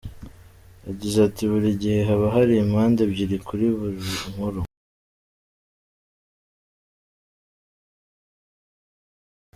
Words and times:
Yagize 0.87 1.17
ati 1.27 1.43
“Buri 1.51 1.69
gihe 1.81 1.99
haba 2.07 2.27
hari 2.35 2.53
impande 2.63 2.99
ebyiri 3.03 3.37
kuri 3.47 3.65
buri 3.77 4.09
nkuru. 4.31 4.61